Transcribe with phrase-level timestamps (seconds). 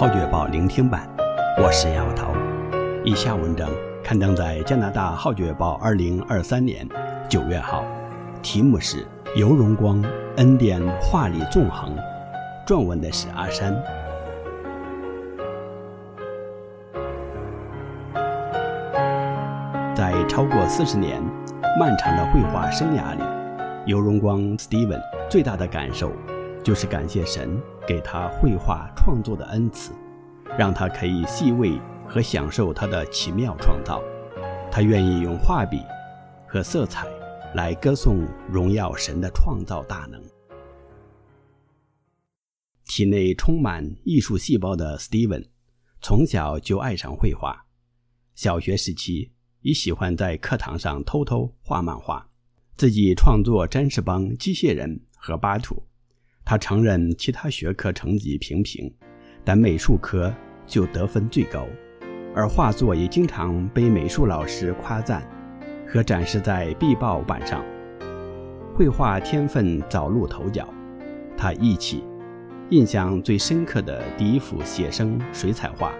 [0.00, 1.06] 号角月报聆听版，
[1.62, 2.32] 我是杨涛。
[3.04, 3.68] 以下文章
[4.02, 6.88] 刊登在加拿大号角月报二零二三年
[7.28, 7.84] 九月号，
[8.40, 9.04] 题目是
[9.36, 10.02] 《游荣光
[10.38, 11.94] 恩典话里纵横》，
[12.66, 13.76] 撰文的是阿山。
[19.94, 21.22] 在超过四十年
[21.78, 23.22] 漫长的绘画生涯里，
[23.84, 26.10] 游荣光 Steven 最大的感受。
[26.70, 29.90] 就是感谢神给他绘画创作的恩赐，
[30.56, 34.00] 让他可以细味和享受他的奇妙创造。
[34.70, 35.80] 他愿意用画笔
[36.46, 37.08] 和色彩
[37.56, 40.22] 来歌颂荣耀神的创造大能。
[42.84, 45.48] 体内充满艺术细胞的 Steven，
[46.00, 47.66] 从小就爱上绘画。
[48.36, 49.32] 小学时期，
[49.62, 52.28] 已喜欢在课堂上偷偷画漫画，
[52.76, 55.82] 自己创作詹士邦机械人和巴图。
[56.50, 58.92] 他承认其他学科成绩平平，
[59.44, 60.34] 但美术科
[60.66, 61.64] 就得分最高，
[62.34, 65.22] 而画作也经常被美术老师夸赞
[65.86, 67.64] 和展示在壁报板上。
[68.74, 70.68] 绘画天分早露头角，
[71.36, 72.02] 他忆起
[72.70, 75.92] 印象最深刻的第一幅写生水彩画，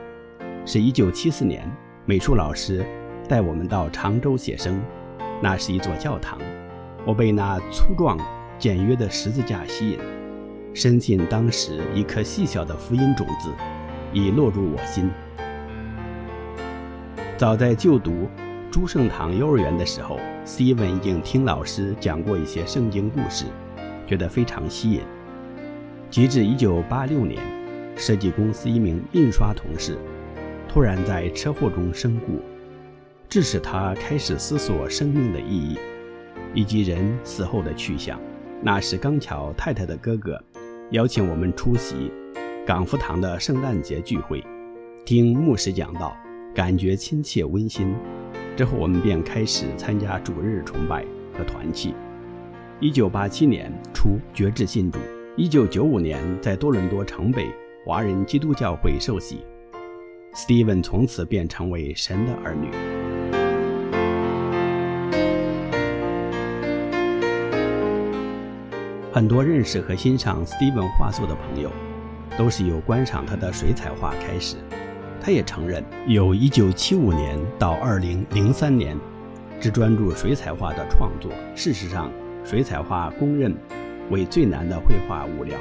[0.67, 1.65] 是一九七四年
[2.05, 2.85] 美术老师
[3.29, 4.83] 带我们到常州写生，
[5.41, 6.41] 那是一座教堂，
[7.07, 8.19] 我被那粗壮
[8.59, 10.01] 简约的十字架吸引。
[10.73, 13.51] 深信当时一颗细小的福音种子
[14.13, 15.11] 已落入我心。
[17.37, 18.29] 早在就读
[18.71, 23.47] 朱圣堂幼儿园的时候，Steven 已经听老师讲过一些圣经故事，
[24.07, 25.01] 觉得非常吸引。
[26.11, 27.43] 直至1986年，
[27.97, 29.99] 设计公司一名印刷同事
[30.69, 32.41] 突然在车祸中身故，
[33.29, 35.79] 致使他开始思索生命的意义
[36.55, 38.21] 以及人死后的去向。
[38.63, 40.41] 那时刚巧太太的哥哥。
[40.91, 42.11] 邀请我们出席
[42.67, 44.45] 港福堂的圣诞节聚会，
[45.05, 46.17] 听牧师讲道，
[46.53, 47.95] 感觉亲切温馨。
[48.57, 51.95] 之后我们便开始参加主日崇拜和团契。
[52.81, 54.99] 一九八七年初决志信主，
[55.37, 57.47] 一九九五年在多伦多城北
[57.87, 59.45] 华人基督教会受洗。
[60.35, 63.00] Steven 从此便成为神的儿女。
[69.13, 71.69] 很多认识和欣赏 Steven 画作的朋友，
[72.39, 74.55] 都是由观赏他的水彩画开始。
[75.21, 78.97] 他也承认，由1975年到2003年，
[79.61, 81.33] 只专注水彩画的创作。
[81.57, 82.09] 事实上，
[82.45, 83.53] 水彩画公认
[84.11, 85.59] 为最难的绘画物料，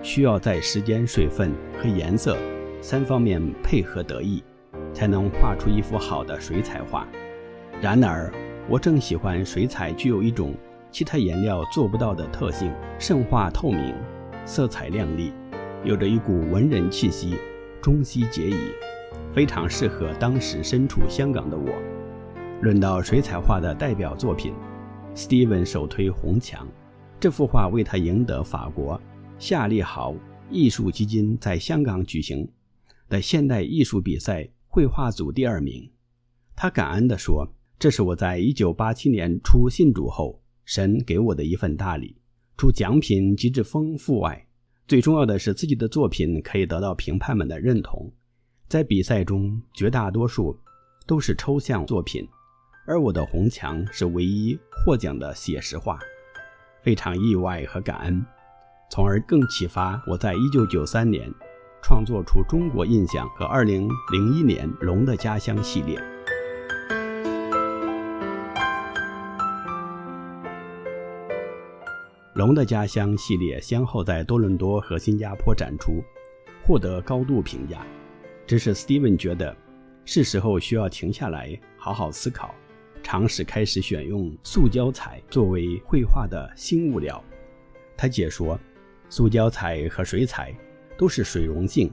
[0.00, 2.38] 需要在时间、水分和颜色
[2.80, 4.40] 三方面配合得宜，
[4.92, 7.08] 才能画出一幅好的水彩画。
[7.80, 8.32] 然而，
[8.68, 10.54] 我正喜欢水彩具有一种。
[10.94, 13.92] 其他颜料做不到的特性，渗画透明，
[14.46, 15.32] 色彩亮丽，
[15.82, 17.34] 有着一股文人气息，
[17.82, 18.54] 中西结宜，
[19.32, 21.66] 非常适合当时身处香港的我。
[22.62, 24.54] 论到水彩画的代表作品
[25.16, 26.64] ，Steven 首推《红墙》，
[27.18, 29.00] 这幅画为他赢得法国
[29.36, 30.14] 夏利豪
[30.48, 32.48] 艺术基金在香港举行
[33.08, 35.90] 的现代艺术比赛绘画组第二名。
[36.54, 37.48] 他感恩地说
[37.80, 42.16] ：“这是我在1987年初信主后。”神给我的一份大礼，
[42.56, 44.46] 除奖品极致丰富外，
[44.86, 48.12] 最重要的是自己的作品可以得到评判们的认同。
[48.68, 50.58] 在比赛中，绝大多数
[51.06, 52.26] 都是抽象作品，
[52.86, 55.98] 而我的红墙是唯一获奖的写实画，
[56.82, 58.24] 非常意外和感恩，
[58.90, 61.30] 从而更启发我在1993年
[61.82, 66.00] 创作出中国印象和2001年龙的家乡系列。
[72.44, 76.04] 龙的家乡系列先后在多伦多和新加坡展出，
[76.62, 77.86] 获得高度评价。
[78.46, 79.56] 只是 Steven 觉得
[80.04, 82.54] 是时候需要停下来，好好思考，
[83.02, 87.24] 尝试开始选用塑胶彩作为绘画的新物料。
[87.96, 88.60] 他解说，
[89.08, 90.54] 塑胶彩和水彩
[90.98, 91.90] 都是水溶性，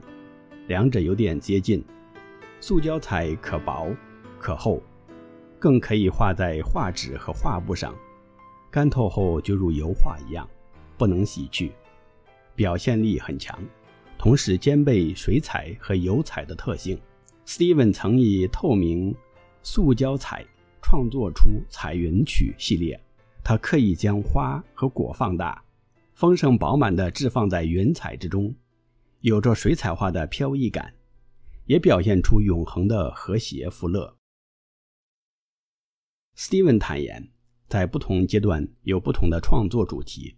[0.66, 1.82] 两者有点接近。
[2.60, 3.88] 塑胶彩可薄
[4.38, 4.82] 可厚，
[5.58, 7.94] 更可以画在画纸和画布上。
[8.72, 10.48] 干透后就如油画一样，
[10.96, 11.72] 不能洗去，
[12.54, 13.62] 表现力很强，
[14.16, 16.98] 同时兼备水彩和油彩的特性。
[17.46, 19.14] Steven 曾以透明
[19.62, 20.42] 塑胶彩
[20.80, 22.98] 创作出《彩云曲》系列，
[23.44, 25.62] 他刻意将花和果放大，
[26.14, 28.54] 丰盛饱满地置放在云彩之中，
[29.20, 30.94] 有着水彩画的飘逸感，
[31.66, 34.16] 也表现出永恒的和谐福乐。
[36.38, 37.28] Steven 坦言。
[37.72, 40.36] 在不同阶段有不同的创作主题，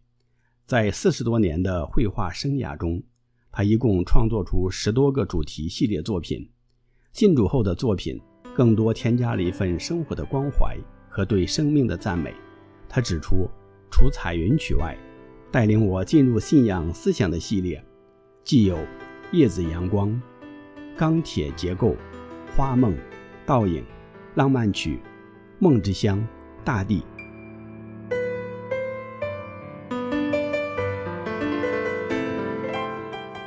[0.67, 3.03] 在四十多年的绘画生涯中，
[3.51, 6.49] 他一共创作出十多个主题系列作品。
[7.13, 8.21] 信主后的作品
[8.55, 10.79] 更多添加了一份生活的关怀
[11.09, 12.33] 和对生命的赞美。
[12.89, 13.51] 他指出，
[13.91, 14.97] 除彩云曲外，
[15.51, 17.85] 带领我进入信仰思想的系列，
[18.45, 18.77] 既有
[19.33, 20.09] 《叶子阳光》、
[20.97, 21.89] 《钢铁结构》、
[22.57, 22.93] 《花梦》、
[23.45, 23.83] 《倒影》、
[24.37, 24.91] 《浪漫曲》、
[25.59, 26.17] 《梦之乡》、
[26.63, 27.01] 《大地》。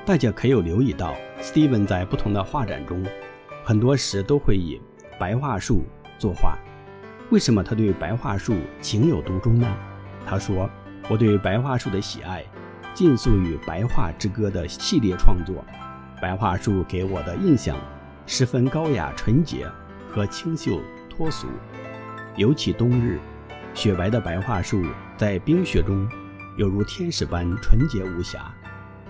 [0.07, 3.05] 大家可有留意到，史蒂文在不同的画展中，
[3.61, 4.81] 很多时都会以
[5.19, 5.83] 白桦树
[6.17, 6.57] 作画。
[7.29, 9.67] 为什么他对白桦树情有独钟呢？
[10.25, 10.69] 他说
[11.11, 12.41] ：“我对白桦树的喜爱，
[12.93, 15.61] 尽诉于《白桦之歌》的系列创作。
[16.21, 17.77] 白桦树给我的印象
[18.25, 19.67] 十分高雅、纯洁
[20.09, 20.79] 和清秀
[21.09, 21.47] 脱俗。
[22.37, 23.19] 尤其冬日，
[23.73, 24.81] 雪白的白桦树
[25.17, 26.07] 在冰雪中，
[26.55, 28.49] 犹如天使般纯洁无瑕。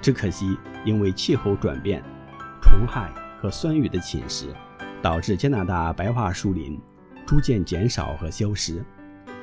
[0.02, 2.04] 只可惜，因为气候转变、
[2.62, 4.48] 虫害和酸雨的侵蚀，
[5.02, 6.80] 导致加拿大白桦树林。”
[7.28, 8.82] 逐渐减少和消失，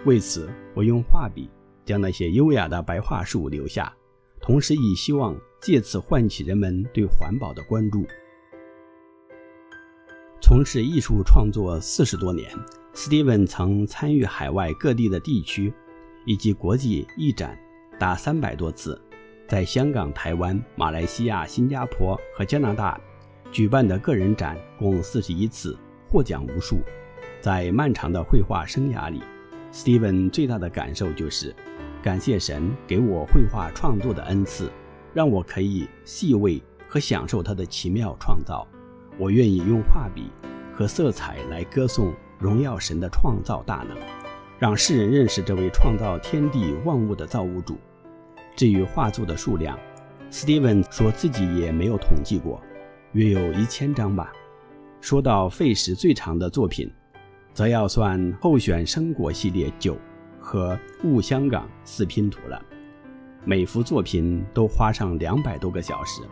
[0.06, 1.50] 为此，我用画笔
[1.84, 3.94] 将那些优雅的白桦树留下，
[4.40, 8.06] 同时以希望借此唤起人们对环保的关注。
[10.40, 12.50] 从事艺术创作四十多年，
[12.94, 15.70] 史蒂文曾参与海外各地的地区
[16.24, 17.54] 以及国际艺展
[17.98, 18.98] 达三百多次，
[19.46, 22.98] 在香港、台湾、马来西亚、新加坡和加拿大
[23.52, 25.76] 举办的个人展共四十一次，
[26.08, 26.80] 获奖无数。
[27.40, 29.22] 在漫长的绘画生涯里，
[29.70, 31.54] 史蒂文最大的感受就是，
[32.02, 34.72] 感谢神给我绘画创作的恩赐，
[35.12, 38.66] 让我可以细味和享受他的奇妙创造。
[39.18, 40.30] 我愿意用画笔
[40.74, 43.96] 和色彩来歌颂荣耀神的创造大能，
[44.58, 47.78] 让世人认识这位创造天地万物的造物主。
[48.56, 49.76] 至于画作的数量，
[50.30, 52.62] 史蒂文说自己也没有统计过，
[53.12, 54.32] 约有一千张吧。
[55.00, 56.88] 说到费时最长的作品，
[57.52, 59.98] 则要算候选生果系列九
[60.38, 62.62] 和雾香港四拼图了，
[63.44, 66.22] 每幅作品都花上两百多个小时。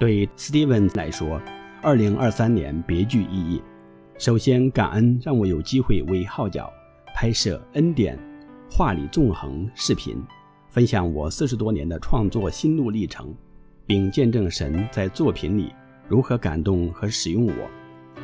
[0.00, 1.40] 对史蒂文来说，
[1.80, 3.62] 二零二三年别具意义。
[4.18, 6.72] 首先，感恩让我有机会为号角
[7.14, 8.18] 拍摄恩典
[8.70, 10.16] 画里纵横视频，
[10.70, 13.34] 分享我四十多年的创作心路历程。
[13.86, 15.72] 并见证神在作品里
[16.08, 17.70] 如何感动和使用我，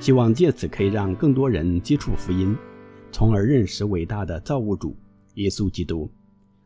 [0.01, 2.57] 希望借此可以让更多人接触福音，
[3.13, 4.97] 从而认识伟大的造物主
[5.35, 6.11] 耶稣基督。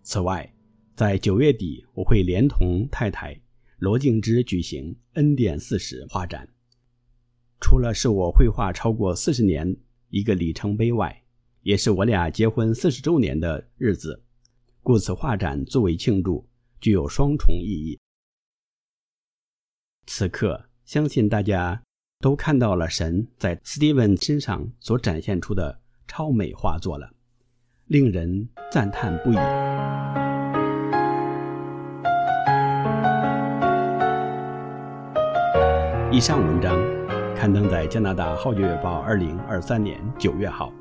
[0.02, 0.50] 此外，
[0.94, 3.38] 在九月底，我会连同太太
[3.81, 6.49] 罗静芝举行恩典四十画展。
[7.60, 9.76] 除了是我绘画超过四十年
[10.10, 11.22] 一个里程碑外，
[11.62, 14.22] 也是我俩结婚四十周年的日子，
[14.82, 16.46] 故此画展作为庆祝，
[16.80, 17.98] 具有双重意义。
[20.06, 21.82] 此刻，相信大家
[22.20, 27.10] 都看到了神在史蒂文身上所展现出的超美画作了，
[27.86, 29.36] 令人赞叹不已。
[36.12, 36.78] 以上文章
[37.36, 40.72] 刊登在加拿大《号角月报》二零二三年九月号，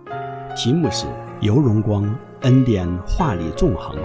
[0.55, 1.05] 题目是
[1.41, 2.09] 《游荣光
[2.43, 3.97] 恩典画里纵横》，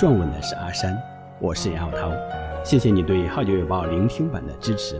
[0.00, 0.96] 撰文的是阿山，
[1.38, 2.10] 我是杨浩涛。
[2.64, 4.98] 谢谢你对《号角月报》聆听版的支持。